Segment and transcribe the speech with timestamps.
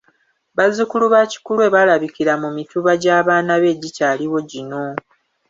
[0.57, 4.83] Bazzukulu ba Kikulwe balabikira mu Mituba gy'abaana be egikyaliwo gino.